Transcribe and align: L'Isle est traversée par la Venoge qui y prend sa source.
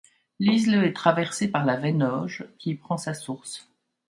L'Isle 0.39 0.73
est 0.83 0.93
traversée 0.93 1.47
par 1.47 1.63
la 1.63 1.75
Venoge 1.77 2.45
qui 2.57 2.71
y 2.71 2.75
prend 2.75 2.97
sa 2.97 3.13
source. 3.13 3.69